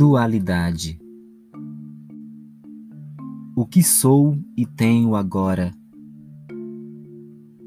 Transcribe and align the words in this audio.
Dualidade. 0.00 0.98
O 3.54 3.66
que 3.66 3.82
sou 3.82 4.36
e 4.56 4.66
tenho 4.66 5.14
agora? 5.14 5.72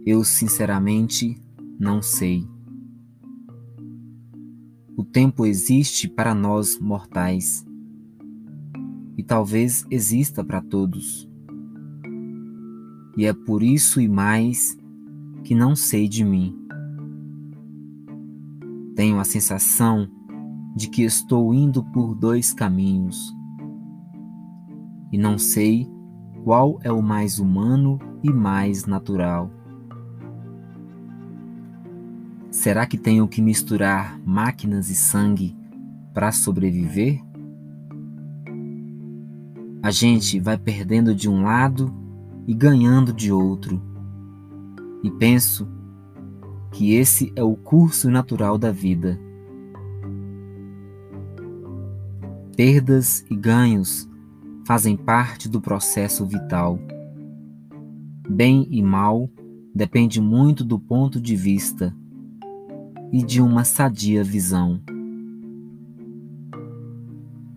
Eu 0.06 0.24
sinceramente 0.24 1.42
não 1.80 2.02
sei. 2.02 2.46
O 4.98 5.04
tempo 5.06 5.46
existe 5.46 6.10
para 6.10 6.36
nós 6.36 6.78
mortais 6.80 7.66
e 9.18 9.24
talvez 9.24 9.86
exista 9.90 10.44
para 10.44 10.60
todos. 10.60 11.30
E 13.16 13.26
é 13.26 13.34
por 13.34 13.64
isso 13.64 14.02
e 14.02 14.10
mais 14.10 14.78
que 15.44 15.56
não 15.56 15.76
sei 15.76 16.08
de 16.08 16.26
mim. 16.26 16.63
Tenho 18.96 19.20
a 19.20 19.24
sensação 19.24 20.08
de 20.76 20.90
que 20.90 21.04
estou 21.04 21.54
indo 21.54 21.84
por 21.84 22.16
dois 22.16 22.54
caminhos 22.54 23.36
e 25.12 25.18
não 25.18 25.38
sei 25.38 25.88
qual 26.44 26.80
é 26.84 26.92
o 26.92 27.02
mais 27.02 27.38
humano 27.38 28.00
e 28.24 28.32
mais 28.32 28.86
natural. 28.86 29.52
Será 32.50 32.86
que 32.86 32.98
tenho 32.98 33.28
que 33.28 33.42
misturar 33.42 34.20
máquinas 34.26 34.90
e 34.90 34.96
sangue 34.96 35.56
para 36.14 36.32
sobreviver? 36.32 37.22
A 39.84 39.92
gente 39.92 40.40
vai 40.40 40.58
perdendo 40.58 41.14
de 41.14 41.30
um 41.30 41.44
lado 41.44 41.94
e 42.48 42.54
ganhando 42.54 43.14
de 43.14 43.32
outro. 43.32 43.82
E 45.04 45.12
penso 45.12 45.68
que 46.74 46.96
esse 46.96 47.32
é 47.36 47.44
o 47.44 47.56
curso 47.56 48.10
natural 48.10 48.58
da 48.58 48.72
vida. 48.72 49.20
Perdas 52.58 53.24
e 53.30 53.36
ganhos 53.36 54.10
fazem 54.66 54.98
parte 54.98 55.48
do 55.48 55.62
processo 55.62 56.26
vital. 56.26 56.80
Bem 58.28 58.68
e 58.72 58.82
mal 58.82 59.30
depende 59.74 60.20
muito 60.20 60.64
do 60.64 60.80
ponto 60.80 61.22
de 61.22 61.36
vista 61.36 61.96
e 63.12 63.24
de 63.24 63.40
uma 63.40 63.64
sadia 63.64 64.24
visão. 64.24 64.82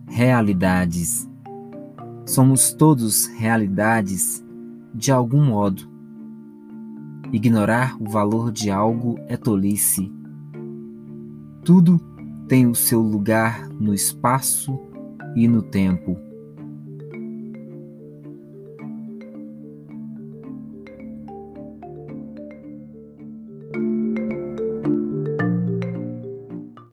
Realidades. 0.07 1.27
Somos 2.23 2.71
todos 2.71 3.25
realidades 3.25 4.45
de 4.93 5.11
algum 5.11 5.43
modo. 5.43 5.96
Ignorar 7.31 7.95
o 8.01 8.09
valor 8.09 8.51
de 8.51 8.71
algo 8.71 9.19
é 9.27 9.35
tolice. 9.35 10.11
Tudo 11.63 11.99
tem 12.47 12.65
o 12.67 12.75
seu 12.75 13.01
lugar 13.01 13.67
no 13.69 13.93
espaço 13.93 14.79
e 15.35 15.47
no 15.47 15.61
tempo. 15.61 16.26